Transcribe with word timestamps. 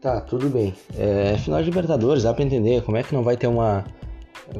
Tá, 0.00 0.20
tudo 0.20 0.48
bem. 0.48 0.74
É, 0.96 1.36
final 1.38 1.60
de 1.60 1.68
Libertadores, 1.68 2.22
dá 2.22 2.32
pra 2.32 2.44
entender. 2.44 2.82
Como 2.82 2.96
é 2.96 3.02
que 3.02 3.12
não 3.14 3.22
vai 3.22 3.36
ter 3.36 3.48
uma. 3.48 3.84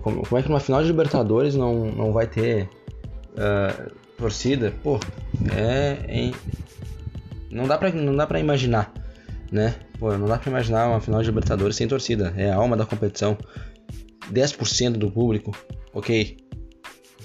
Como, 0.03 0.27
como 0.27 0.38
é 0.38 0.43
que 0.43 0.48
numa 0.48 0.61
final 0.61 0.82
de 0.82 0.88
Libertadores 0.88 1.54
não, 1.54 1.87
não 1.87 2.12
vai 2.12 2.27
ter 2.27 2.68
uh, 3.34 3.90
torcida? 4.16 4.74
Pô, 4.82 4.98
é. 5.54 5.98
é 6.09 6.30
não, 7.51 7.69
dá 7.69 7.79
pra, 7.79 7.91
não 7.91 8.16
dá 8.16 8.27
pra 8.27 8.41
imaginar, 8.41 8.93
né? 9.51 9.77
Pô, 9.98 10.16
não 10.16 10.27
dá 10.27 10.38
pra 10.38 10.51
imaginar 10.51 10.88
uma 10.88 11.01
final 11.01 11.23
de 11.23 11.29
Libertadores 11.29 11.77
sem 11.77 11.86
torcida. 11.86 12.34
É 12.36 12.50
a 12.50 12.57
alma 12.57 12.77
da 12.77 12.84
competição. 12.84 13.39
10% 14.32 14.93
do 14.93 15.11
público, 15.11 15.57
ok. 15.95 16.36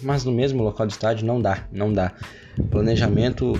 Mas 0.03 0.23
no 0.23 0.31
mesmo 0.31 0.63
local 0.63 0.85
de 0.85 0.93
estádio 0.93 1.25
não 1.25 1.41
dá, 1.41 1.67
não 1.71 1.91
dá. 1.91 2.13
Planejamento 2.69 3.57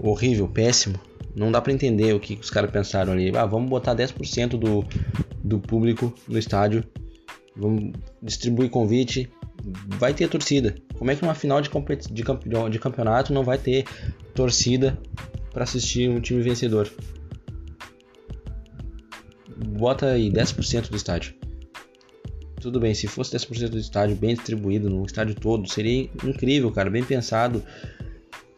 horrível, 0.00 0.48
péssimo 0.48 0.98
não 1.38 1.52
dá 1.52 1.60
para 1.60 1.72
entender 1.72 2.12
o 2.14 2.20
que 2.20 2.34
os 2.34 2.50
caras 2.50 2.70
pensaram 2.70 3.12
ali. 3.12 3.34
Ah, 3.36 3.46
vamos 3.46 3.70
botar 3.70 3.94
10% 3.94 4.58
do, 4.58 4.84
do 5.42 5.58
público 5.58 6.12
no 6.26 6.38
estádio, 6.38 6.84
vamos 7.56 7.92
distribuir 8.22 8.70
convite, 8.70 9.30
vai 9.98 10.12
ter 10.12 10.28
torcida. 10.28 10.74
Como 10.96 11.10
é 11.10 11.16
que 11.16 11.22
numa 11.22 11.34
final 11.34 11.60
de, 11.60 11.70
de, 12.10 12.24
de 12.70 12.78
campeonato 12.78 13.32
não 13.32 13.44
vai 13.44 13.58
ter 13.58 13.84
torcida 14.34 14.98
para 15.52 15.64
assistir 15.64 16.08
um 16.08 16.20
time 16.20 16.42
vencedor? 16.42 16.90
Bota 19.56 20.06
aí 20.06 20.30
10% 20.30 20.88
do 20.88 20.96
estádio. 20.96 21.34
Tudo 22.60 22.80
bem, 22.80 22.92
se 22.92 23.06
fosse 23.06 23.36
10% 23.36 23.68
do 23.68 23.78
estádio 23.78 24.16
bem 24.16 24.34
distribuído 24.34 24.90
no 24.90 25.04
estádio 25.04 25.34
todo, 25.34 25.68
seria 25.68 26.10
incrível, 26.24 26.70
cara, 26.72 26.90
bem 26.90 27.04
pensado. 27.04 27.62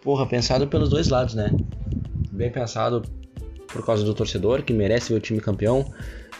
Porra, 0.03 0.27
pensado 0.27 0.67
pelos 0.67 0.89
dois 0.89 1.09
lados, 1.09 1.35
né? 1.35 1.51
Bem 2.41 2.51
pensado 2.51 3.03
por 3.69 3.85
causa 3.85 4.03
do 4.03 4.15
torcedor 4.15 4.63
que 4.63 4.73
merece 4.73 5.13
ver 5.13 5.19
o 5.19 5.21
time 5.21 5.41
campeão 5.41 5.85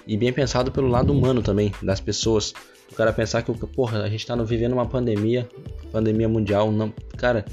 e 0.07 0.17
bem 0.17 0.33
pensado 0.33 0.73
pelo 0.73 0.89
lado 0.89 1.13
humano 1.13 1.43
também 1.43 1.73
das 1.83 2.01
pessoas. 2.01 2.55
O 2.91 2.95
cara 2.95 3.13
pensar 3.13 3.43
que, 3.43 3.53
porra, 3.67 4.03
a 4.03 4.09
gente 4.09 4.27
tá 4.27 4.35
vivendo 4.37 4.73
uma 4.73 4.87
pandemia, 4.87 5.47
pandemia 5.93 6.27
mundial, 6.27 6.73
não, 6.73 6.93
cara, 7.19 7.45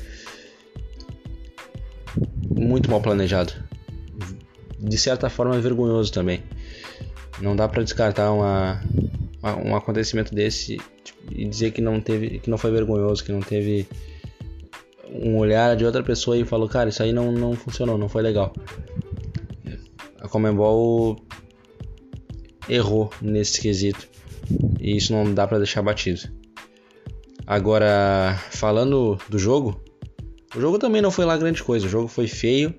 muito 2.49 2.89
mal 2.89 3.01
planejado. 3.01 3.53
De 4.79 4.97
certa 4.97 5.29
forma 5.29 5.57
é 5.57 5.59
vergonhoso 5.59 6.11
também. 6.13 6.41
Não 7.41 7.53
dá 7.53 7.67
para 7.67 7.83
descartar 7.83 8.31
uma, 8.31 8.81
um 9.63 9.75
acontecimento 9.75 10.33
desse 10.33 10.77
tipo, 11.03 11.19
e 11.31 11.45
dizer 11.45 11.71
que 11.71 11.81
não 11.81 11.99
teve, 11.99 12.39
que 12.39 12.49
não 12.49 12.57
foi 12.57 12.71
vergonhoso, 12.71 13.23
que 13.23 13.31
não 13.31 13.41
teve 13.41 13.87
um 15.23 15.37
olhar 15.37 15.75
de 15.75 15.85
outra 15.85 16.03
pessoa 16.03 16.37
e 16.37 16.45
falou, 16.45 16.67
cara, 16.67 16.89
isso 16.89 17.01
aí 17.01 17.11
não, 17.11 17.31
não 17.31 17.53
funcionou, 17.53 17.97
não 17.97 18.09
foi 18.09 18.21
legal. 18.21 18.53
A 20.19 20.27
Comembol 20.27 21.17
errou 22.69 23.09
nesse 23.21 23.61
quesito. 23.61 24.07
E 24.79 24.95
isso 24.95 25.13
não 25.13 25.33
dá 25.33 25.47
para 25.47 25.57
deixar 25.57 25.81
batido. 25.81 26.21
Agora, 27.45 28.37
falando 28.51 29.17
do 29.29 29.37
jogo, 29.37 29.81
o 30.55 30.59
jogo 30.59 30.77
também 30.79 31.01
não 31.01 31.11
foi 31.11 31.25
lá 31.25 31.37
grande 31.37 31.63
coisa. 31.63 31.85
O 31.85 31.89
jogo 31.89 32.07
foi 32.07 32.27
feio. 32.27 32.73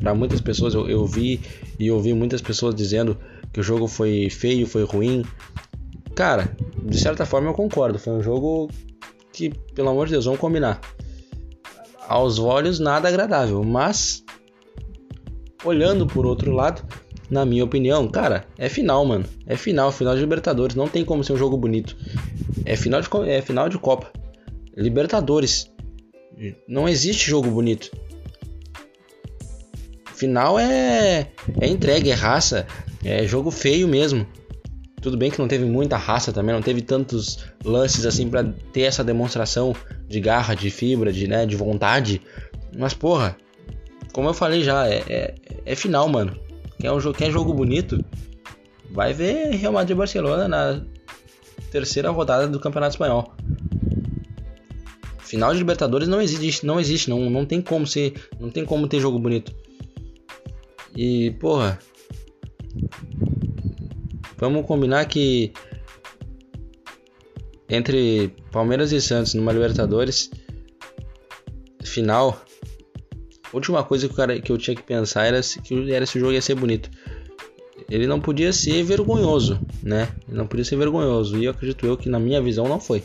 Para 0.00 0.14
muitas 0.14 0.40
pessoas, 0.40 0.74
eu, 0.74 0.88
eu 0.88 1.06
vi 1.06 1.40
e 1.78 1.90
ouvi 1.90 2.12
muitas 2.12 2.40
pessoas 2.40 2.74
dizendo 2.74 3.16
que 3.52 3.60
o 3.60 3.62
jogo 3.62 3.86
foi 3.86 4.28
feio, 4.30 4.66
foi 4.66 4.84
ruim. 4.84 5.24
Cara, 6.14 6.56
de 6.82 6.98
certa 6.98 7.24
forma 7.24 7.48
eu 7.48 7.54
concordo. 7.54 7.98
Foi 7.98 8.12
um 8.12 8.22
jogo 8.22 8.68
que, 9.32 9.50
pelo 9.74 9.88
amor 9.88 10.06
de 10.06 10.12
Deus, 10.12 10.24
vamos 10.24 10.40
combinar 10.40 10.80
aos 12.08 12.38
olhos 12.38 12.78
nada 12.78 13.08
agradável, 13.08 13.62
mas 13.62 14.24
olhando 15.64 16.06
por 16.06 16.26
outro 16.26 16.52
lado, 16.52 16.82
na 17.30 17.44
minha 17.44 17.64
opinião, 17.64 18.06
cara, 18.08 18.46
é 18.58 18.68
final, 18.68 19.04
mano. 19.04 19.24
É 19.46 19.56
final, 19.56 19.90
final 19.90 20.14
de 20.14 20.20
Libertadores, 20.20 20.76
não 20.76 20.88
tem 20.88 21.04
como 21.04 21.24
ser 21.24 21.32
um 21.32 21.36
jogo 21.36 21.56
bonito. 21.56 21.96
É 22.64 22.76
final 22.76 23.00
de 23.00 23.08
é 23.28 23.40
final 23.40 23.68
de 23.68 23.78
Copa. 23.78 24.12
Libertadores. 24.76 25.70
Não 26.68 26.88
existe 26.88 27.30
jogo 27.30 27.50
bonito. 27.50 27.90
Final 30.14 30.58
é 30.58 31.28
é 31.60 31.66
entregue, 31.66 32.10
é 32.10 32.14
raça, 32.14 32.66
é 33.04 33.26
jogo 33.26 33.50
feio 33.50 33.88
mesmo. 33.88 34.26
Tudo 35.04 35.18
bem 35.18 35.30
que 35.30 35.38
não 35.38 35.46
teve 35.46 35.66
muita 35.66 35.98
raça 35.98 36.32
também, 36.32 36.54
não 36.54 36.62
teve 36.62 36.80
tantos 36.80 37.44
lances 37.62 38.06
assim 38.06 38.26
para 38.26 38.42
ter 38.72 38.84
essa 38.84 39.04
demonstração 39.04 39.76
de 40.08 40.18
garra, 40.18 40.54
de 40.54 40.70
fibra, 40.70 41.12
de, 41.12 41.28
né, 41.28 41.44
de 41.44 41.54
vontade. 41.56 42.22
Mas 42.74 42.94
porra, 42.94 43.36
como 44.14 44.30
eu 44.30 44.32
falei 44.32 44.64
já, 44.64 44.88
é, 44.88 45.04
é, 45.06 45.34
é 45.66 45.76
final, 45.76 46.08
mano. 46.08 46.34
Quer, 46.80 46.90
um 46.90 46.98
jogo, 46.98 47.18
quer 47.18 47.30
jogo 47.30 47.52
bonito? 47.52 48.02
Vai 48.92 49.12
ver 49.12 49.50
Real 49.50 49.74
Madrid 49.74 49.94
e 49.94 49.98
Barcelona 49.98 50.48
na 50.48 50.80
terceira 51.70 52.08
rodada 52.08 52.48
do 52.48 52.58
Campeonato 52.58 52.94
Espanhol. 52.94 53.30
Final 55.18 55.52
de 55.52 55.58
Libertadores 55.58 56.08
não 56.08 56.22
existe, 56.22 56.64
não 56.64 56.80
existe, 56.80 57.10
não, 57.10 57.28
não 57.28 57.44
tem 57.44 57.60
como 57.60 57.86
ser, 57.86 58.14
não 58.40 58.48
tem 58.48 58.64
como 58.64 58.88
ter 58.88 59.00
jogo 59.00 59.18
bonito. 59.18 59.54
E 60.96 61.32
porra, 61.32 61.78
Vamos 64.36 64.66
combinar 64.66 65.04
que 65.06 65.52
entre 67.68 68.34
Palmeiras 68.50 68.92
e 68.92 69.00
Santos 69.00 69.34
numa 69.34 69.52
Libertadores 69.52 70.30
final, 71.82 72.42
a 73.52 73.56
última 73.56 73.82
coisa 73.84 74.08
que, 74.08 74.14
cara, 74.14 74.40
que 74.40 74.50
eu 74.50 74.58
tinha 74.58 74.74
que 74.74 74.82
pensar 74.82 75.26
era 75.26 75.42
se, 75.42 75.60
que 75.60 75.92
era 75.92 76.04
se 76.04 76.18
o 76.18 76.20
jogo 76.20 76.32
ia 76.32 76.42
ser 76.42 76.54
bonito. 76.54 76.90
Ele 77.88 78.06
não 78.06 78.20
podia 78.20 78.52
ser 78.52 78.82
vergonhoso, 78.82 79.60
né? 79.82 80.08
Ele 80.26 80.38
não 80.38 80.46
podia 80.46 80.64
ser 80.64 80.76
vergonhoso. 80.76 81.36
E 81.36 81.44
eu 81.44 81.50
acredito 81.50 81.86
eu 81.86 81.96
que 81.96 82.08
na 82.08 82.18
minha 82.18 82.42
visão 82.42 82.66
não 82.66 82.80
foi. 82.80 83.04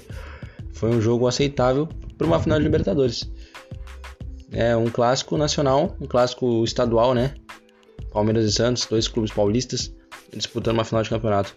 Foi 0.71 0.89
um 0.89 1.01
jogo 1.01 1.27
aceitável 1.27 1.87
para 2.17 2.25
uma 2.25 2.39
final 2.39 2.57
de 2.57 2.63
Libertadores. 2.63 3.29
É 4.51 4.75
um 4.75 4.89
clássico 4.89 5.37
nacional, 5.37 5.95
um 6.01 6.07
clássico 6.07 6.63
estadual, 6.63 7.13
né? 7.13 7.35
Palmeiras 8.11 8.45
e 8.45 8.51
Santos, 8.51 8.85
dois 8.85 9.07
clubes 9.07 9.31
paulistas 9.31 9.93
disputando 10.35 10.75
uma 10.75 10.85
final 10.85 11.03
de 11.03 11.09
campeonato. 11.09 11.55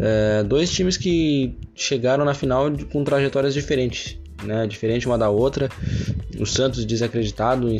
É, 0.00 0.42
dois 0.44 0.70
times 0.70 0.96
que 0.96 1.56
chegaram 1.74 2.24
na 2.24 2.34
final 2.34 2.70
com 2.92 3.02
trajetórias 3.02 3.54
diferentes, 3.54 4.18
né? 4.44 4.66
Diferente 4.66 5.06
uma 5.06 5.18
da 5.18 5.28
outra. 5.28 5.68
O 6.38 6.46
Santos 6.46 6.84
desacreditado 6.84 7.68
em, 7.68 7.78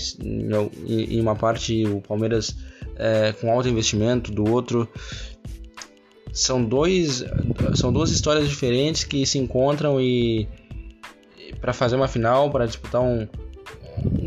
em, 0.86 1.20
uma 1.20 1.36
parte, 1.36 1.84
o 1.86 2.00
Palmeiras 2.00 2.56
é, 2.96 3.32
com 3.32 3.50
alto 3.50 3.68
investimento, 3.68 4.32
do 4.32 4.50
outro. 4.50 4.88
São, 6.32 6.64
dois, 6.64 7.24
são 7.74 7.92
duas 7.92 8.10
histórias 8.10 8.48
diferentes 8.48 9.02
que 9.02 9.24
se 9.24 9.38
encontram 9.38 10.00
e 10.00 10.46
para 11.60 11.72
fazer 11.72 11.96
uma 11.96 12.06
final, 12.06 12.50
para 12.50 12.66
disputar 12.66 13.00
um, 13.00 13.26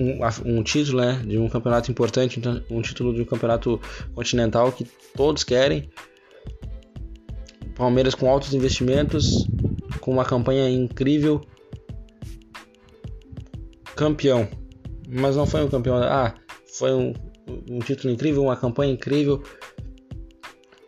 um, 0.02 0.58
um, 0.58 0.64
título 0.64 1.02
né, 1.02 1.22
de 1.26 1.38
um 1.38 1.48
campeonato 1.48 1.92
importante, 1.92 2.40
então, 2.40 2.62
um 2.70 2.82
título 2.82 3.14
de 3.14 3.22
um 3.22 3.26
campeonato 3.26 3.80
continental 4.14 4.72
que 4.72 4.86
todos 5.16 5.44
querem. 5.44 5.90
Palmeiras 7.76 8.16
com 8.16 8.30
altos 8.30 8.54
investimentos, 8.54 9.48
com 10.00 10.12
uma 10.12 10.26
campanha 10.26 10.70
incrível, 10.70 11.42
campeão. 13.96 14.48
Mas 15.08 15.36
não 15.36 15.46
foi 15.46 15.64
um 15.64 15.68
campeão, 15.68 15.98
ah, 15.98 16.34
foi 16.78 16.94
um, 16.94 17.14
um 17.70 17.80
título 17.80 18.14
incrível, 18.14 18.44
uma 18.44 18.56
campanha 18.56 18.94
incrível. 18.94 19.44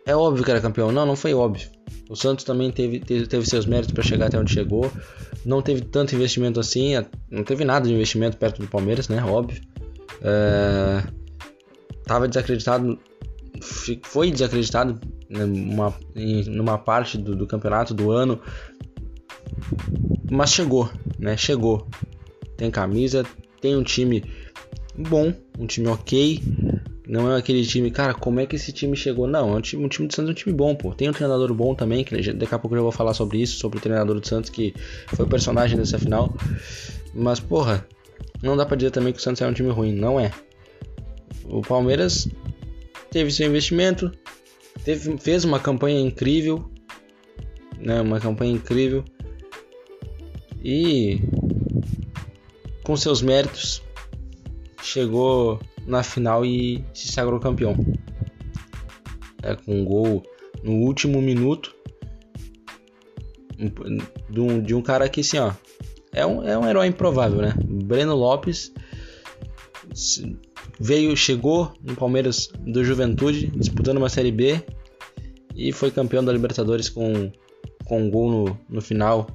É 0.06 0.14
óbvio 0.14 0.44
que 0.44 0.50
era 0.50 0.60
campeão. 0.60 0.92
Não, 0.92 1.06
não 1.06 1.16
foi 1.16 1.34
óbvio. 1.34 1.68
O 2.08 2.16
Santos 2.16 2.44
também 2.44 2.70
teve, 2.70 3.00
teve, 3.00 3.26
teve 3.26 3.46
seus 3.46 3.66
méritos 3.66 3.92
para 3.92 4.02
chegar 4.02 4.26
até 4.26 4.38
onde 4.38 4.52
chegou 4.52 4.90
não 5.44 5.60
teve 5.60 5.82
tanto 5.82 6.14
investimento 6.14 6.58
assim, 6.58 6.94
não 7.30 7.44
teve 7.44 7.64
nada 7.64 7.86
de 7.86 7.94
investimento 7.94 8.36
perto 8.36 8.62
do 8.62 8.68
Palmeiras, 8.68 9.08
né? 9.08 9.22
Óbvio. 9.22 9.60
É, 10.22 11.02
tava 12.04 12.26
desacreditado, 12.26 12.98
foi 14.02 14.30
desacreditado 14.30 15.00
numa, 15.28 15.94
numa 16.46 16.78
parte 16.78 17.18
do, 17.18 17.36
do 17.36 17.46
campeonato 17.46 17.92
do 17.92 18.10
ano, 18.10 18.40
mas 20.30 20.52
chegou, 20.52 20.90
né? 21.18 21.36
Chegou. 21.36 21.86
Tem 22.56 22.70
camisa, 22.70 23.24
tem 23.60 23.76
um 23.76 23.82
time 23.82 24.24
bom, 24.96 25.34
um 25.58 25.66
time 25.66 25.88
ok, 25.88 26.40
não 27.06 27.30
é 27.30 27.38
aquele 27.38 27.64
time, 27.66 27.90
cara, 27.90 28.14
como 28.14 28.40
é 28.40 28.46
que 28.46 28.56
esse 28.56 28.72
time 28.72 28.96
chegou? 28.96 29.26
Não, 29.26 29.50
é 29.50 29.56
um 29.56 29.60
time, 29.60 29.84
um 29.84 29.88
time 29.88 30.08
do 30.08 30.14
Santos 30.14 30.30
é 30.30 30.32
um 30.32 30.34
time 30.34 30.54
bom, 30.54 30.74
pô. 30.74 30.94
Tem 30.94 31.08
um 31.08 31.12
treinador 31.12 31.52
bom 31.52 31.74
também, 31.74 32.02
que 32.02 32.32
daqui 32.32 32.54
a 32.54 32.58
pouco 32.58 32.74
eu 32.74 32.78
já 32.78 32.82
vou 32.82 32.92
falar 32.92 33.12
sobre 33.12 33.38
isso, 33.42 33.58
sobre 33.58 33.78
o 33.78 33.80
treinador 33.80 34.18
do 34.18 34.26
Santos, 34.26 34.48
que 34.48 34.74
foi 35.08 35.26
o 35.26 35.28
personagem 35.28 35.76
dessa 35.76 35.98
final. 35.98 36.34
Mas, 37.12 37.40
porra, 37.40 37.86
não 38.42 38.56
dá 38.56 38.64
pra 38.64 38.76
dizer 38.76 38.90
também 38.90 39.12
que 39.12 39.18
o 39.18 39.22
Santos 39.22 39.42
é 39.42 39.46
um 39.46 39.52
time 39.52 39.70
ruim, 39.70 39.92
não 39.92 40.18
é. 40.18 40.30
O 41.44 41.60
Palmeiras 41.60 42.26
teve 43.10 43.30
seu 43.30 43.46
investimento, 43.46 44.10
teve, 44.82 45.18
fez 45.18 45.44
uma 45.44 45.60
campanha 45.60 46.00
incrível, 46.00 46.70
né? 47.78 48.00
Uma 48.00 48.18
campanha 48.18 48.52
incrível. 48.52 49.04
E 50.64 51.20
com 52.82 52.96
seus 52.96 53.20
méritos 53.20 53.82
chegou 54.82 55.60
na 55.86 56.02
final 56.02 56.44
e 56.44 56.84
se 56.92 57.08
sagrou 57.08 57.40
campeão. 57.40 57.76
né, 59.42 59.56
com 59.64 59.80
um 59.80 59.84
gol 59.84 60.22
no 60.62 60.72
último 60.72 61.20
minuto 61.20 61.74
de 64.30 64.40
um, 64.40 64.60
de 64.60 64.74
um 64.74 64.82
cara 64.82 65.08
que 65.08 65.20
assim, 65.20 65.38
ó, 65.38 65.52
é 66.12 66.24
um, 66.26 66.42
é 66.42 66.56
um 66.58 66.66
herói 66.66 66.86
improvável, 66.86 67.40
né? 67.40 67.54
Breno 67.64 68.14
Lopes 68.14 68.72
veio, 70.80 71.16
chegou 71.16 71.72
no 71.82 71.94
Palmeiras 71.94 72.50
do 72.58 72.84
Juventude, 72.84 73.46
disputando 73.48 73.98
uma 73.98 74.08
Série 74.08 74.32
B 74.32 74.60
e 75.54 75.72
foi 75.72 75.90
campeão 75.90 76.24
da 76.24 76.32
Libertadores 76.32 76.88
com, 76.88 77.30
com 77.84 78.02
um 78.02 78.10
gol 78.10 78.30
no, 78.30 78.58
no 78.68 78.80
final, 78.80 79.26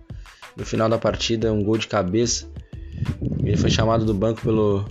no 0.57 0.65
final 0.65 0.89
da 0.89 0.97
partida, 0.97 1.53
um 1.53 1.63
gol 1.63 1.77
de 1.77 1.87
cabeça. 1.87 2.49
Ele 3.43 3.55
foi 3.57 3.69
chamado 3.69 4.03
do 4.03 4.13
banco 4.13 4.41
pelo, 4.41 4.85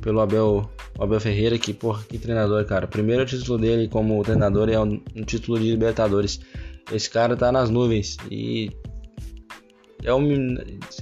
pelo 0.00 0.20
Abel, 0.20 0.70
Abel 0.98 1.20
Ferreira, 1.20 1.58
que, 1.58 1.72
porra, 1.72 2.02
que 2.04 2.18
treinador, 2.18 2.64
cara. 2.64 2.86
Primeiro 2.86 3.24
título 3.24 3.58
dele 3.58 3.88
como 3.88 4.22
treinador 4.22 4.68
é 4.68 4.78
um, 4.80 5.00
um 5.14 5.22
título 5.24 5.58
de 5.58 5.70
Libertadores. 5.70 6.40
Esse 6.92 7.08
cara 7.08 7.36
tá 7.36 7.52
nas 7.52 7.70
nuvens 7.70 8.16
e 8.30 8.70
é 10.02 10.12
um 10.14 10.56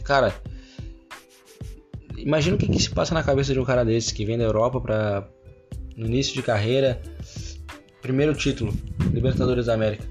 cara, 0.04 0.34
imagina 2.16 2.56
o 2.56 2.58
que, 2.58 2.66
que, 2.66 2.82
se 2.82 2.90
passa 2.90 3.14
na 3.14 3.22
cabeça 3.22 3.52
de 3.52 3.60
um 3.60 3.64
cara 3.64 3.84
desse 3.84 4.12
que 4.12 4.24
vem 4.24 4.36
da 4.36 4.44
Europa 4.44 4.80
para 4.80 5.28
no 5.96 6.06
início 6.06 6.34
de 6.34 6.42
carreira, 6.42 7.00
primeiro 8.02 8.34
título, 8.34 8.72
Libertadores 9.12 9.66
da 9.66 9.74
América. 9.74 10.06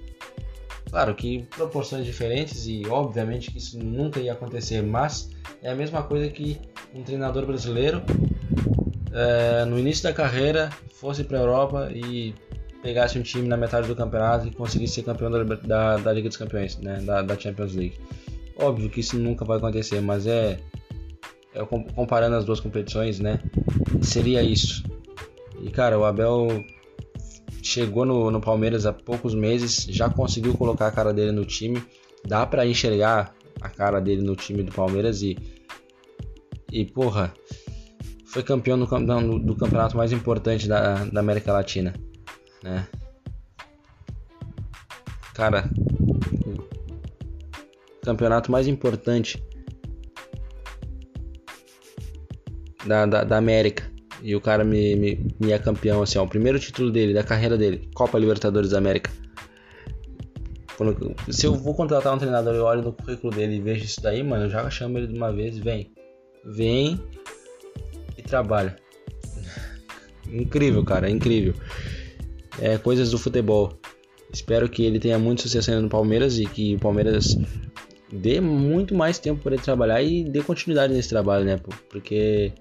Claro 0.89 1.13
que 1.15 1.43
proporções 1.55 2.05
diferentes 2.05 2.65
e 2.65 2.85
obviamente 2.87 3.51
que 3.51 3.57
isso 3.57 3.77
nunca 3.77 4.19
ia 4.19 4.33
acontecer, 4.33 4.81
mas 4.81 5.29
é 5.61 5.69
a 5.69 5.75
mesma 5.75 6.03
coisa 6.03 6.29
que 6.29 6.59
um 6.93 7.03
treinador 7.03 7.45
brasileiro 7.45 8.01
é, 9.17 9.65
no 9.65 9.79
início 9.79 10.03
da 10.03 10.13
carreira 10.13 10.69
fosse 10.93 11.23
para 11.23 11.39
a 11.39 11.41
Europa 11.41 11.89
e 11.91 12.35
pegasse 12.83 13.17
um 13.17 13.23
time 13.23 13.47
na 13.47 13.57
metade 13.57 13.87
do 13.87 13.95
campeonato 13.95 14.47
e 14.47 14.51
conseguisse 14.51 14.93
ser 14.93 15.03
campeão 15.03 15.31
da, 15.31 15.43
da, 15.43 15.97
da 15.97 16.13
Liga 16.13 16.29
dos 16.29 16.37
Campeões, 16.37 16.77
né, 16.77 17.01
da, 17.01 17.23
da, 17.23 17.37
Champions 17.37 17.73
League. 17.73 17.99
Óbvio 18.55 18.91
que 18.91 18.99
isso 18.99 19.17
nunca 19.17 19.43
vai 19.43 19.57
acontecer, 19.57 19.99
mas 20.01 20.27
é, 20.27 20.59
é 21.55 21.65
comparando 21.95 22.35
as 22.35 22.45
duas 22.45 22.59
competições, 22.59 23.19
né, 23.19 23.39
seria 24.03 24.43
isso. 24.43 24.83
E 25.63 25.71
cara, 25.71 25.97
o 25.97 26.05
Abel 26.05 26.63
chegou 27.63 28.05
no, 28.05 28.29
no 28.29 28.39
Palmeiras 28.39 28.85
há 28.85 28.93
poucos 28.93 29.33
meses, 29.33 29.87
já 29.89 30.11
conseguiu 30.11 30.53
colocar 30.55 30.85
a 30.85 30.91
cara 30.91 31.11
dele 31.11 31.31
no 31.31 31.43
time, 31.43 31.83
dá 32.23 32.45
para 32.45 32.67
enxergar 32.67 33.35
a 33.59 33.67
cara 33.67 33.99
dele 33.99 34.21
no 34.21 34.35
time 34.35 34.61
do 34.61 34.71
Palmeiras 34.71 35.23
e 35.23 35.35
e 36.71 36.85
porra, 36.85 37.33
foi 38.37 38.43
campeão 38.43 38.77
do, 38.77 39.39
do 39.39 39.55
campeonato 39.55 39.97
mais 39.97 40.11
importante 40.11 40.67
da, 40.67 41.05
da 41.05 41.19
América 41.19 41.51
Latina, 41.51 41.91
né? 42.63 42.87
Cara, 45.33 45.67
campeonato 48.03 48.51
mais 48.51 48.67
importante 48.67 49.43
da, 52.85 53.07
da, 53.07 53.23
da 53.23 53.37
América 53.37 53.91
e 54.21 54.35
o 54.35 54.41
cara 54.41 54.63
me, 54.63 54.95
me, 54.95 55.35
me 55.39 55.51
é 55.51 55.57
campeão, 55.57 56.03
assim, 56.03 56.19
ó, 56.19 56.23
o 56.23 56.29
primeiro 56.29 56.59
título 56.59 56.91
dele, 56.91 57.15
da 57.15 57.23
carreira 57.23 57.57
dele, 57.57 57.89
Copa 57.95 58.19
Libertadores 58.19 58.69
da 58.69 58.77
América. 58.77 59.11
Se 61.31 61.47
eu 61.47 61.55
vou 61.55 61.73
contratar 61.73 62.13
um 62.13 62.19
treinador 62.19 62.53
e 62.53 62.59
olho 62.59 62.83
no 62.83 62.93
currículo 62.93 63.33
dele 63.33 63.55
e 63.55 63.61
vejo 63.61 63.83
isso 63.83 63.99
daí, 63.99 64.21
mano, 64.21 64.45
eu 64.45 64.49
já 64.51 64.69
chamo 64.69 64.99
ele 64.99 65.07
de 65.07 65.17
uma 65.17 65.33
vez, 65.33 65.57
vem. 65.57 65.91
Vem 66.45 67.01
trabalha. 68.27 68.75
incrível, 70.31 70.83
cara, 70.83 71.09
incrível. 71.09 71.53
É 72.59 72.77
coisas 72.77 73.11
do 73.11 73.17
futebol. 73.17 73.79
Espero 74.31 74.67
que 74.67 74.83
ele 74.83 74.99
tenha 74.99 75.17
muito 75.17 75.41
sucesso 75.41 75.71
ainda 75.71 75.81
no 75.81 75.89
Palmeiras 75.89 76.37
e 76.37 76.45
que 76.45 76.75
o 76.75 76.79
Palmeiras 76.79 77.37
dê 78.11 78.39
muito 78.39 78.93
mais 78.93 79.19
tempo 79.19 79.41
para 79.41 79.55
ele 79.55 79.63
trabalhar 79.63 80.01
e 80.01 80.23
dê 80.23 80.41
continuidade 80.41 80.93
nesse 80.93 81.09
trabalho, 81.09 81.45
né? 81.45 81.57
Porque 81.89 82.51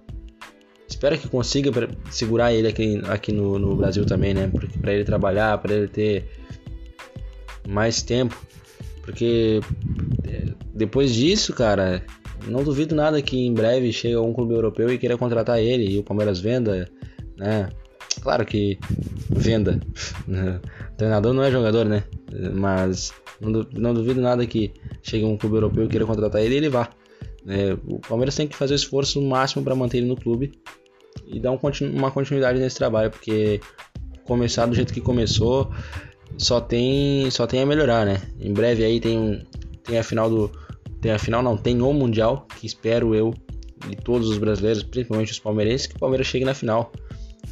espero 0.88 1.18
que 1.18 1.28
consiga 1.28 1.70
segurar 2.10 2.52
ele 2.52 2.68
aqui, 2.68 3.02
aqui 3.08 3.32
no, 3.32 3.58
no 3.58 3.76
Brasil 3.76 4.04
também, 4.06 4.34
né? 4.34 4.50
Para 4.80 4.92
ele 4.92 5.04
trabalhar, 5.04 5.58
para 5.58 5.74
ele 5.74 5.88
ter 5.88 6.24
mais 7.68 8.02
tempo, 8.02 8.36
porque 9.02 9.60
é, 10.24 10.52
depois 10.72 11.12
disso, 11.12 11.52
cara, 11.52 12.04
não 12.46 12.62
duvido 12.62 12.94
nada 12.94 13.20
que 13.20 13.46
em 13.46 13.52
breve 13.52 13.92
chegue 13.92 14.14
algum 14.14 14.32
clube 14.32 14.54
europeu 14.54 14.90
e 14.90 14.98
queira 14.98 15.18
contratar 15.18 15.60
ele 15.60 15.90
e 15.90 15.98
o 15.98 16.02
Palmeiras 16.02 16.40
venda, 16.40 16.88
né? 17.36 17.70
Claro 18.20 18.44
que 18.46 18.78
venda. 19.30 19.80
treinador 20.96 21.32
não 21.34 21.42
é 21.42 21.50
jogador, 21.50 21.84
né? 21.84 22.04
Mas 22.54 23.12
não 23.40 23.94
duvido 23.94 24.20
nada 24.20 24.46
que 24.46 24.72
chegue 25.02 25.24
um 25.24 25.36
clube 25.36 25.56
europeu 25.56 25.84
e 25.84 25.88
queira 25.88 26.06
contratar 26.06 26.42
ele 26.42 26.54
e 26.54 26.58
ele 26.58 26.68
vá. 26.68 26.88
É, 27.48 27.76
o 27.86 27.98
Palmeiras 28.00 28.34
tem 28.34 28.48
que 28.48 28.56
fazer 28.56 28.74
o 28.74 28.76
esforço 28.76 29.22
máximo 29.22 29.62
para 29.62 29.74
manter 29.74 29.98
ele 29.98 30.06
no 30.06 30.16
clube 30.16 30.52
e 31.26 31.38
dar 31.38 31.52
um, 31.52 31.58
uma 31.92 32.10
continuidade 32.10 32.58
nesse 32.58 32.76
trabalho, 32.76 33.10
porque 33.10 33.60
começar 34.24 34.66
do 34.66 34.74
jeito 34.74 34.92
que 34.92 35.00
começou 35.00 35.70
só 36.36 36.60
tem 36.60 37.30
só 37.30 37.46
tem 37.46 37.62
a 37.62 37.66
melhorar, 37.66 38.04
né? 38.04 38.20
Em 38.40 38.52
breve 38.52 38.84
aí 38.84 39.00
tem 39.00 39.18
um, 39.18 39.44
tem 39.84 39.98
a 39.98 40.02
final 40.02 40.28
do 40.28 40.50
tem 41.00 41.12
a 41.12 41.18
final 41.18 41.42
não 41.42 41.56
tem 41.56 41.80
o 41.80 41.92
mundial 41.92 42.46
que 42.58 42.66
espero 42.66 43.14
eu 43.14 43.34
e 43.90 43.96
todos 43.96 44.28
os 44.28 44.38
brasileiros, 44.38 44.82
principalmente 44.82 45.32
os 45.32 45.38
palmeirenses, 45.38 45.86
que 45.86 45.96
o 45.96 45.98
Palmeiras 45.98 46.26
chegue 46.26 46.44
na 46.44 46.54
final 46.54 46.92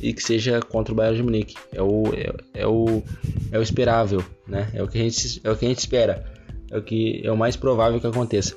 e 0.01 0.13
que 0.13 0.23
seja 0.23 0.61
contra 0.61 0.93
o 0.93 0.97
Bayern 0.97 1.17
de 1.17 1.23
Munique. 1.23 1.55
É 1.73 1.83
o 1.83 2.05
é, 2.15 2.63
é 2.63 2.67
o 2.67 3.03
é 3.53 3.59
o 3.59 3.63
esperável, 3.63 4.25
né? 4.47 4.71
É 4.75 4.83
o 4.83 4.89
que 4.89 4.99
a 4.99 5.03
gente 5.03 5.41
é 5.45 5.51
o 5.51 5.57
que 5.57 5.65
a 5.65 5.69
gente 5.69 5.79
espera. 5.79 6.25
É 6.71 6.79
o 6.79 6.83
que 6.83 7.23
é 7.25 7.31
o 7.31 7.37
mais 7.37 7.57
provável 7.57 8.01
que 8.01 8.07
aconteça. 8.07 8.57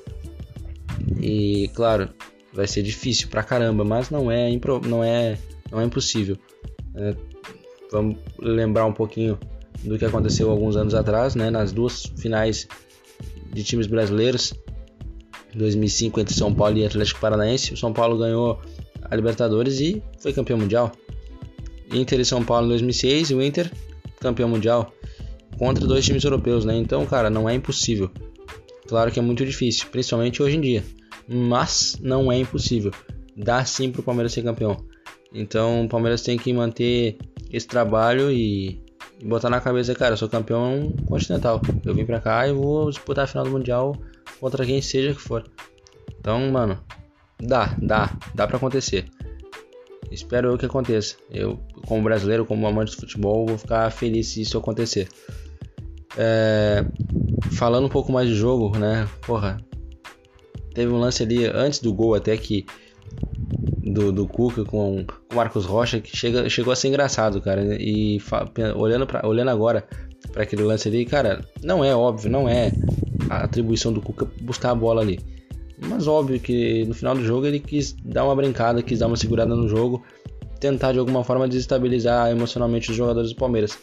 E 1.20 1.70
claro, 1.74 2.08
vai 2.52 2.66
ser 2.66 2.82
difícil 2.82 3.28
pra 3.28 3.42
caramba, 3.42 3.84
mas 3.84 4.10
não 4.10 4.30
é, 4.30 4.50
impro, 4.50 4.80
não 4.84 5.04
é, 5.04 5.38
não 5.70 5.80
é 5.80 5.84
impossível. 5.84 6.36
É, 6.94 7.14
vamos 7.92 8.16
lembrar 8.38 8.86
um 8.86 8.92
pouquinho 8.92 9.38
do 9.84 9.98
que 9.98 10.04
aconteceu 10.04 10.50
alguns 10.50 10.76
anos 10.76 10.94
atrás, 10.94 11.34
né, 11.34 11.50
nas 11.50 11.70
duas 11.70 12.06
finais 12.16 12.66
de 13.52 13.62
times 13.62 13.86
brasileiros, 13.86 14.52
2005 15.58 16.20
entre 16.20 16.34
São 16.34 16.54
Paulo 16.54 16.78
e 16.78 16.86
Atlético 16.86 17.20
Paranaense. 17.20 17.74
O 17.74 17.76
São 17.76 17.92
Paulo 17.92 18.16
ganhou 18.16 18.60
a 19.02 19.14
Libertadores 19.14 19.80
e 19.80 20.02
foi 20.20 20.32
campeão 20.32 20.58
mundial. 20.58 20.92
Inter 21.92 22.20
e 22.20 22.24
São 22.24 22.44
Paulo 22.44 22.66
em 22.66 22.70
2006 22.70 23.30
e 23.30 23.34
o 23.34 23.42
Inter 23.42 23.70
campeão 24.20 24.48
mundial 24.48 24.92
contra 25.58 25.86
dois 25.86 26.04
times 26.04 26.24
europeus, 26.24 26.64
né? 26.64 26.76
Então, 26.76 27.04
cara, 27.06 27.28
não 27.28 27.48
é 27.48 27.54
impossível. 27.54 28.10
Claro 28.86 29.10
que 29.10 29.18
é 29.18 29.22
muito 29.22 29.44
difícil, 29.44 29.86
principalmente 29.90 30.42
hoje 30.42 30.56
em 30.56 30.60
dia, 30.60 30.84
mas 31.28 31.98
não 32.00 32.32
é 32.32 32.38
impossível. 32.38 32.90
Dá 33.36 33.64
sim 33.64 33.90
para 33.90 34.00
o 34.00 34.04
Palmeiras 34.04 34.32
ser 34.32 34.42
campeão. 34.42 34.76
Então 35.32 35.84
o 35.84 35.88
Palmeiras 35.88 36.22
tem 36.22 36.38
que 36.38 36.52
manter 36.52 37.18
esse 37.52 37.66
trabalho 37.66 38.30
e, 38.30 38.80
e 39.20 39.24
botar 39.24 39.50
na 39.50 39.60
cabeça, 39.60 39.94
cara, 39.94 40.12
eu 40.12 40.16
sou 40.16 40.28
campeão 40.28 40.92
continental. 41.06 41.60
Eu 41.84 41.94
vim 41.94 42.06
para 42.06 42.20
cá 42.20 42.46
e 42.46 42.52
vou 42.52 42.88
disputar 42.90 43.24
a 43.24 43.26
final 43.26 43.44
do 43.44 43.50
mundial 43.50 43.96
contra 44.40 44.64
quem 44.64 44.80
seja 44.80 45.14
que 45.14 45.20
for. 45.20 45.44
Então, 46.18 46.50
mano, 46.50 46.78
dá, 47.40 47.76
dá, 47.80 48.16
dá 48.34 48.46
para 48.46 48.56
acontecer. 48.56 49.06
Espero 50.10 50.48
eu 50.48 50.58
que 50.58 50.66
aconteça. 50.66 51.16
Eu, 51.30 51.58
como 51.86 52.02
brasileiro, 52.02 52.46
como 52.46 52.66
amante 52.66 52.92
de 52.92 52.96
futebol, 52.96 53.46
vou 53.46 53.58
ficar 53.58 53.90
feliz 53.90 54.28
se 54.28 54.42
isso 54.42 54.56
acontecer. 54.56 55.08
É, 56.16 56.84
falando 57.52 57.86
um 57.86 57.90
pouco 57.90 58.10
mais 58.10 58.28
de 58.28 58.34
jogo, 58.34 58.76
né? 58.78 59.08
Porra, 59.26 59.58
teve 60.74 60.92
um 60.92 60.98
lance 60.98 61.22
ali 61.22 61.44
antes 61.44 61.80
do 61.80 61.92
gol 61.92 62.14
até 62.14 62.36
que 62.36 62.64
do, 63.92 64.12
do 64.12 64.26
Cuca 64.26 64.64
com 64.64 65.04
o 65.32 65.34
Marcos 65.34 65.64
Rocha 65.64 66.00
que 66.00 66.16
chega, 66.16 66.48
chegou 66.48 66.72
a 66.72 66.76
ser 66.76 66.88
engraçado, 66.88 67.40
cara. 67.40 67.76
E 67.80 68.20
olhando, 68.76 69.06
pra, 69.06 69.26
olhando 69.26 69.50
agora 69.50 69.86
para 70.32 70.42
aquele 70.42 70.62
lance 70.62 70.88
ali, 70.88 71.04
cara, 71.04 71.44
não 71.62 71.84
é 71.84 71.94
óbvio, 71.94 72.30
não 72.30 72.48
é 72.48 72.72
a 73.30 73.44
atribuição 73.44 73.92
do 73.92 74.00
Cuca 74.00 74.26
buscar 74.40 74.70
a 74.70 74.74
bola 74.74 75.00
ali. 75.00 75.18
Mas 75.80 76.08
óbvio 76.08 76.40
que 76.40 76.84
no 76.86 76.94
final 76.94 77.14
do 77.14 77.24
jogo 77.24 77.46
ele 77.46 77.60
quis 77.60 77.92
dar 78.04 78.24
uma 78.24 78.34
brincada, 78.34 78.82
quis 78.82 78.98
dar 78.98 79.06
uma 79.06 79.16
segurada 79.16 79.54
no 79.54 79.68
jogo, 79.68 80.02
tentar 80.58 80.92
de 80.92 80.98
alguma 80.98 81.22
forma 81.22 81.46
desestabilizar 81.46 82.30
emocionalmente 82.30 82.90
os 82.90 82.96
jogadores 82.96 83.30
do 83.30 83.36
Palmeiras. 83.36 83.78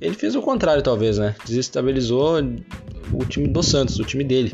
Ele 0.00 0.14
fez 0.14 0.34
o 0.34 0.42
contrário, 0.42 0.82
talvez, 0.82 1.16
né? 1.16 1.34
Desestabilizou 1.46 2.36
o 3.12 3.24
time 3.24 3.48
do 3.48 3.62
Santos, 3.62 3.98
o 3.98 4.04
time 4.04 4.22
dele. 4.22 4.52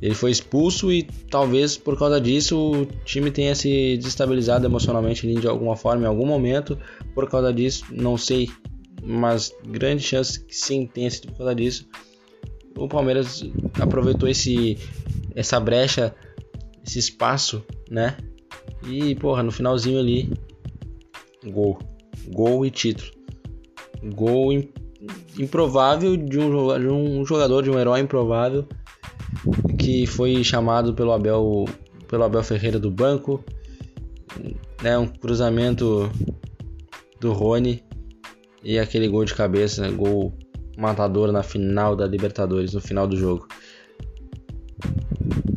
Ele 0.00 0.14
foi 0.14 0.30
expulso 0.30 0.90
e 0.90 1.02
talvez 1.30 1.76
por 1.76 1.98
causa 1.98 2.20
disso 2.20 2.72
o 2.72 2.86
time 3.04 3.30
tenha 3.30 3.54
se 3.54 3.98
desestabilizado 3.98 4.66
emocionalmente 4.66 5.26
de 5.26 5.46
alguma 5.46 5.76
forma 5.76 6.04
em 6.04 6.06
algum 6.06 6.26
momento. 6.26 6.78
Por 7.14 7.28
causa 7.28 7.52
disso, 7.52 7.84
não 7.90 8.16
sei, 8.16 8.48
mas 9.02 9.54
grande 9.66 10.02
chance 10.02 10.42
que 10.42 10.56
sim 10.56 10.86
tenha 10.86 11.10
sido 11.10 11.28
por 11.28 11.38
causa 11.38 11.54
disso. 11.54 11.86
O 12.78 12.88
Palmeiras 12.88 13.44
aproveitou 13.78 14.28
esse 14.28 14.78
essa 15.34 15.60
brecha, 15.60 16.14
esse 16.84 16.98
espaço, 16.98 17.62
né? 17.90 18.16
E 18.88 19.14
porra, 19.16 19.42
no 19.42 19.52
finalzinho 19.52 19.98
ali, 19.98 20.32
gol, 21.44 21.78
gol 22.28 22.64
e 22.64 22.70
título. 22.70 23.10
Gol 24.14 24.64
improvável 25.38 26.16
de 26.16 26.38
um, 26.38 26.80
de 26.80 26.88
um 26.88 27.24
jogador, 27.26 27.62
de 27.62 27.70
um 27.70 27.78
herói 27.78 28.00
improvável 28.00 28.66
que 29.78 30.06
foi 30.06 30.42
chamado 30.44 30.94
pelo 30.94 31.12
Abel, 31.12 31.66
pelo 32.08 32.24
Abel 32.24 32.42
Ferreira 32.42 32.78
do 32.78 32.90
banco, 32.90 33.44
né, 34.82 34.96
um 34.98 35.06
cruzamento 35.06 36.10
do 37.20 37.32
Rony 37.32 37.82
e 38.62 38.78
aquele 38.78 39.08
gol 39.08 39.24
de 39.24 39.34
cabeça, 39.34 39.82
né, 39.82 39.90
gol 39.90 40.32
matador 40.76 41.32
na 41.32 41.42
final 41.42 41.94
da 41.94 42.06
Libertadores, 42.06 42.72
no 42.72 42.80
final 42.80 43.06
do 43.06 43.16
jogo. 43.16 43.46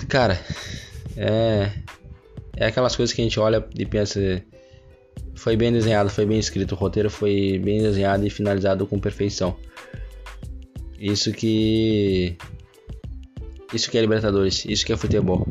Cara, 0.08 0.40
é 1.16 1.72
é 2.56 2.68
aquelas 2.68 2.96
coisas 2.96 3.14
que 3.14 3.22
a 3.22 3.24
gente 3.24 3.40
olha 3.40 3.66
e 3.78 3.86
pensa 3.86 4.44
foi 5.36 5.58
bem 5.58 5.72
desenhado, 5.72 6.10
foi 6.10 6.26
bem 6.26 6.40
escrito, 6.40 6.74
o 6.74 6.78
roteiro 6.78 7.10
foi 7.10 7.60
bem 7.60 7.82
desenhado 7.82 8.26
e 8.26 8.30
finalizado 8.30 8.88
com 8.88 9.00
perfeição. 9.00 9.56
Isso 10.98 11.32
que 11.34 12.38
isso 13.74 13.90
que 13.90 13.98
é 13.98 14.02
Libertadores, 14.02 14.66
isso 14.66 14.86
que 14.86 14.94
é 14.94 14.98
futebol. 14.98 15.48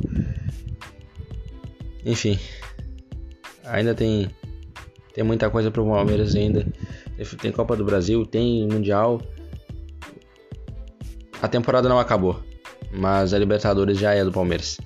Enfim, 2.04 2.38
ainda 3.64 3.94
tem 3.94 4.30
tem 5.14 5.22
muita 5.22 5.50
coisa 5.50 5.70
pro 5.70 5.84
Palmeiras 5.84 6.34
ainda. 6.34 6.66
Tem 7.40 7.52
Copa 7.52 7.76
do 7.76 7.84
Brasil, 7.84 8.24
tem 8.24 8.66
Mundial. 8.66 9.20
A 11.40 11.48
temporada 11.48 11.88
não 11.88 11.98
acabou, 11.98 12.42
mas 12.92 13.34
a 13.34 13.38
Libertadores 13.38 13.98
já 13.98 14.14
é 14.14 14.24
do 14.24 14.32
Palmeiras. 14.32 14.78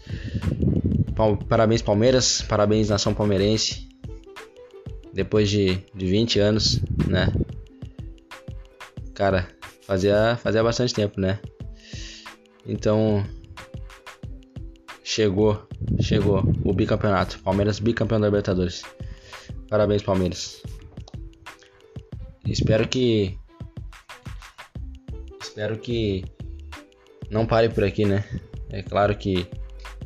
Parabéns 1.48 1.80
Palmeiras, 1.80 2.42
parabéns 2.42 2.88
nação 2.88 3.14
palmeirense. 3.14 3.88
Depois 5.12 5.48
de, 5.48 5.78
de 5.94 6.06
20 6.06 6.40
anos, 6.40 6.80
né? 7.06 7.32
Cara, 9.14 9.48
fazia, 9.82 10.36
fazia 10.42 10.62
bastante 10.62 10.92
tempo, 10.92 11.18
né? 11.18 11.38
Então 12.66 13.24
chegou, 15.04 15.66
chegou 16.00 16.42
o 16.64 16.72
bicampeonato. 16.72 17.38
Palmeiras 17.40 17.78
bicampeão 17.78 18.20
da 18.20 18.26
Libertadores. 18.26 18.82
Parabéns, 19.68 20.02
Palmeiras. 20.02 20.62
Espero 22.44 22.86
que 22.88 23.38
espero 25.40 25.78
que 25.78 26.24
não 27.30 27.46
pare 27.46 27.68
por 27.68 27.84
aqui, 27.84 28.04
né? 28.04 28.24
É 28.70 28.82
claro 28.82 29.16
que 29.16 29.46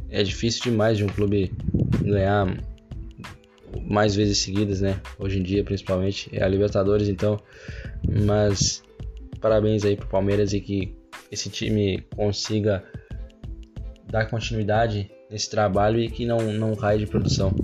é 0.09 0.23
difícil 0.23 0.62
demais 0.64 0.99
de 0.99 1.05
um 1.05 1.09
clube 1.09 1.52
ganhar 2.02 2.47
mais 3.83 4.14
vezes 4.14 4.38
seguidas, 4.38 4.81
né? 4.81 5.00
Hoje 5.19 5.38
em 5.38 5.43
dia, 5.43 5.64
principalmente, 5.64 6.31
é 6.33 6.43
a 6.43 6.49
Libertadores, 6.49 7.09
então. 7.09 7.40
Mas 8.26 8.83
parabéns 9.40 9.85
aí 9.85 9.97
pro 9.97 10.09
Palmeiras 10.09 10.52
e 10.52 10.61
que 10.61 11.00
esse 11.31 11.49
time 11.49 12.05
consiga 12.15 12.85
dar 14.07 14.29
continuidade 14.29 15.11
nesse 15.31 15.49
trabalho 15.49 16.01
e 16.01 16.11
que 16.11 16.27
não, 16.27 16.39
não 16.53 16.75
caia 16.75 16.99
de 16.99 17.07
produção. 17.07 17.55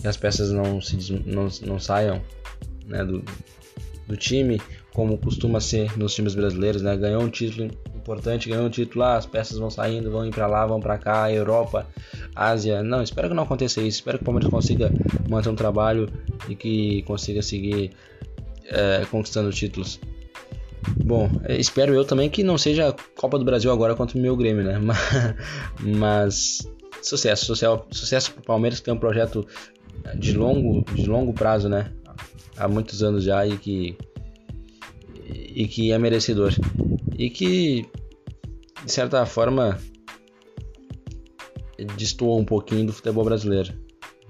Que 0.00 0.06
as 0.06 0.16
peças 0.16 0.50
não, 0.52 0.80
se, 0.80 1.12
não, 1.24 1.48
não 1.66 1.78
saiam 1.78 2.20
né, 2.86 3.04
do, 3.04 3.24
do 4.06 4.16
time, 4.16 4.60
como 4.92 5.16
costuma 5.16 5.60
ser 5.60 5.96
nos 5.96 6.14
times 6.14 6.34
brasileiros, 6.34 6.82
né? 6.82 6.96
Ganhou 6.96 7.22
um 7.22 7.30
título 7.30 7.70
importante, 7.96 8.48
ganhou 8.48 8.66
um 8.66 8.70
título 8.70 9.00
lá, 9.00 9.16
as 9.16 9.24
peças 9.24 9.58
vão 9.58 9.70
saindo, 9.70 10.10
vão 10.10 10.26
ir 10.26 10.30
para 10.30 10.46
lá, 10.46 10.66
vão 10.66 10.80
para 10.80 10.98
cá, 10.98 11.32
Europa, 11.32 11.86
Ásia. 12.34 12.82
Não, 12.82 13.02
espero 13.02 13.28
que 13.28 13.34
não 13.34 13.44
aconteça 13.44 13.80
isso. 13.80 13.98
Espero 13.98 14.18
que 14.18 14.24
o 14.24 14.26
Palmeiras 14.26 14.50
consiga 14.50 14.92
manter 15.28 15.48
um 15.48 15.56
trabalho 15.56 16.08
e 16.48 16.54
que 16.54 17.02
consiga 17.02 17.40
seguir 17.40 17.92
é, 18.66 19.06
conquistando 19.10 19.50
títulos. 19.50 19.98
Bom, 21.04 21.30
é, 21.44 21.56
espero 21.58 21.94
eu 21.94 22.04
também 22.04 22.28
que 22.28 22.42
não 22.42 22.58
seja 22.58 22.94
Copa 23.16 23.38
do 23.38 23.44
Brasil 23.44 23.70
agora 23.70 23.94
contra 23.94 24.18
o 24.18 24.20
meu 24.20 24.36
Grêmio, 24.36 24.64
né? 24.64 24.78
Mas, 24.82 24.98
mas 25.80 26.68
sucesso, 27.02 27.46
sucesso, 27.46 27.84
sucesso 27.90 28.32
pro 28.32 28.42
Palmeiras 28.42 28.78
que 28.78 28.84
tem 28.84 28.94
um 28.94 28.98
projeto 28.98 29.46
de 30.18 30.32
longo, 30.32 30.84
de 30.94 31.06
longo 31.06 31.32
prazo, 31.32 31.68
né? 31.68 31.92
Há 32.56 32.68
muitos 32.68 33.02
anos 33.02 33.24
já 33.24 33.46
e 33.46 33.56
que 33.56 33.96
e 35.54 35.66
que 35.66 35.92
é 35.92 35.98
merecedor 35.98 36.52
e 37.18 37.30
que 37.30 37.86
de 38.84 38.92
certa 38.92 39.24
forma 39.26 39.78
destoa 41.96 42.36
um 42.36 42.44
pouquinho 42.44 42.86
do 42.86 42.92
futebol 42.92 43.24
brasileiro. 43.24 43.72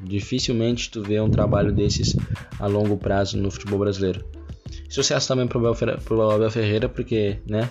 Dificilmente 0.01 0.91
tu 0.91 1.03
vê 1.03 1.21
um 1.21 1.31
trabalho 1.31 1.73
desses 1.73 2.17
a 2.59 2.67
longo 2.67 2.97
prazo 2.97 3.39
no 3.39 3.51
futebol 3.51 3.79
brasileiro. 3.79 4.25
Sucesso 4.93 5.27
também 5.27 5.47
pro 5.47 5.59
Abel, 5.67 5.99
pro 6.05 6.31
Abel 6.31 6.51
Ferreira, 6.51 6.87
porque, 6.87 7.39
né, 7.49 7.71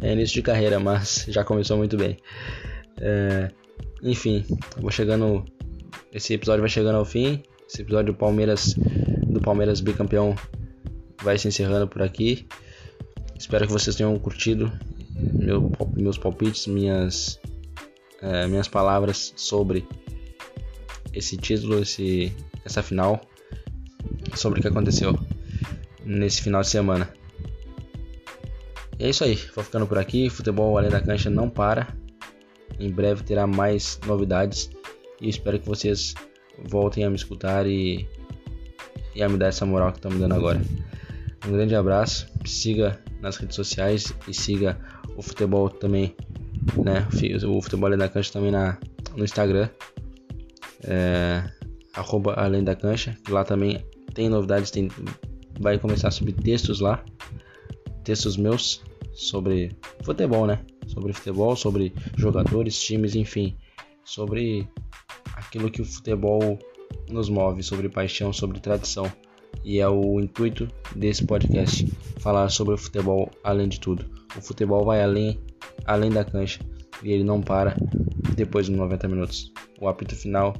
é 0.00 0.12
início 0.12 0.34
de 0.34 0.42
carreira, 0.42 0.80
mas 0.80 1.24
já 1.30 1.44
começou 1.44 1.76
muito 1.76 1.96
bem. 1.96 2.16
É, 3.00 3.52
enfim, 4.02 4.44
vou 4.76 4.90
chegando. 4.90 5.44
Esse 6.12 6.34
episódio 6.34 6.62
vai 6.62 6.68
chegando 6.68 6.96
ao 6.96 7.04
fim. 7.04 7.40
Esse 7.68 7.82
episódio 7.82 8.12
do 8.12 8.18
Palmeiras, 8.18 8.74
do 9.28 9.40
Palmeiras 9.40 9.80
bicampeão, 9.80 10.34
vai 11.22 11.38
se 11.38 11.46
encerrando 11.46 11.86
por 11.86 12.02
aqui. 12.02 12.48
Espero 13.38 13.64
que 13.64 13.72
vocês 13.72 13.94
tenham 13.94 14.18
curtido 14.18 14.72
meu, 15.14 15.70
meus 15.94 16.18
palpites, 16.18 16.66
minhas, 16.66 17.38
é, 18.20 18.48
minhas 18.48 18.66
palavras 18.66 19.32
sobre 19.36 19.86
esse 21.14 21.36
título, 21.36 21.78
esse, 21.80 22.34
essa 22.64 22.82
final, 22.82 23.20
sobre 24.34 24.58
o 24.58 24.62
que 24.62 24.66
aconteceu 24.66 25.16
nesse 26.06 26.40
final 26.40 26.62
de 26.62 26.68
semana. 26.68 27.08
É 28.98 29.10
isso 29.10 29.24
aí, 29.24 29.38
vou 29.54 29.62
ficando 29.62 29.86
por 29.86 29.98
aqui. 29.98 30.30
Futebol 30.30 30.78
além 30.78 30.90
da 30.90 31.00
cancha 31.00 31.28
não 31.28 31.50
para. 31.50 31.88
Em 32.78 32.90
breve 32.90 33.24
terá 33.24 33.46
mais 33.46 33.98
novidades 34.06 34.70
e 35.20 35.28
espero 35.28 35.58
que 35.58 35.66
vocês 35.66 36.14
voltem 36.64 37.04
a 37.04 37.10
me 37.10 37.16
escutar 37.16 37.66
e, 37.66 38.06
e 39.14 39.22
a 39.22 39.28
me 39.28 39.36
dar 39.36 39.48
essa 39.48 39.66
moral 39.66 39.92
que 39.92 39.98
estão 39.98 40.10
me 40.10 40.18
dando 40.18 40.34
agora. 40.34 40.60
Um 41.46 41.52
grande 41.52 41.74
abraço, 41.74 42.26
siga 42.44 42.98
nas 43.20 43.36
redes 43.36 43.56
sociais 43.56 44.12
e 44.28 44.34
siga 44.34 44.78
o 45.16 45.22
futebol 45.22 45.70
também, 45.70 46.14
né? 46.76 47.06
O 47.46 47.62
futebol 47.62 47.86
além 47.86 47.98
da 47.98 48.08
cancha 48.08 48.32
também 48.32 48.50
na, 48.50 48.78
no 49.16 49.24
Instagram, 49.24 49.68
é, 50.84 51.44
arroba 51.94 52.34
além 52.34 52.62
da 52.62 52.74
cancha, 52.74 53.16
lá 53.28 53.44
também 53.44 53.84
tem 54.12 54.28
novidades, 54.28 54.70
tem 54.70 54.88
vai 55.60 55.78
começar 55.78 56.08
a 56.08 56.10
subir 56.10 56.32
textos 56.32 56.80
lá, 56.80 57.04
textos 58.04 58.36
meus 58.36 58.82
sobre 59.12 59.76
futebol, 60.02 60.46
né? 60.46 60.60
Sobre 60.86 61.12
futebol, 61.12 61.56
sobre 61.56 61.92
jogadores, 62.16 62.78
times, 62.78 63.14
enfim, 63.14 63.56
sobre 64.04 64.68
aquilo 65.34 65.70
que 65.70 65.82
o 65.82 65.84
futebol 65.84 66.58
nos 67.10 67.28
move, 67.28 67.62
sobre 67.62 67.88
paixão, 67.88 68.32
sobre 68.32 68.60
tradição. 68.60 69.10
E 69.64 69.80
é 69.80 69.88
o 69.88 70.20
intuito 70.20 70.68
desse 70.94 71.24
podcast 71.24 71.86
falar 72.18 72.48
sobre 72.50 72.74
o 72.74 72.78
futebol 72.78 73.30
além 73.42 73.68
de 73.68 73.80
tudo. 73.80 74.04
O 74.36 74.40
futebol 74.40 74.84
vai 74.84 75.02
além, 75.02 75.40
além 75.86 76.10
da 76.10 76.24
cancha 76.24 76.60
e 77.02 77.12
ele 77.12 77.24
não 77.24 77.40
para 77.40 77.76
depois 78.34 78.68
dos 78.68 78.76
90 78.76 79.08
minutos. 79.08 79.52
O 79.80 79.88
apito 79.88 80.14
final 80.14 80.54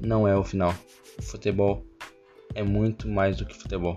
não 0.00 0.26
é 0.26 0.36
o 0.36 0.44
final. 0.44 0.74
O 1.18 1.22
futebol 1.22 1.84
é 2.56 2.62
muito 2.62 3.06
mais 3.06 3.36
do 3.36 3.44
que 3.44 3.54
futebol. 3.54 3.96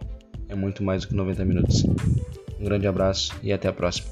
É 0.49 0.55
muito 0.55 0.83
mais 0.83 1.03
do 1.03 1.07
que 1.07 1.15
90 1.15 1.45
minutos. 1.45 1.83
Um 2.59 2.65
grande 2.65 2.85
abraço 2.85 3.33
e 3.41 3.53
até 3.53 3.69
a 3.69 3.73
próxima. 3.73 4.09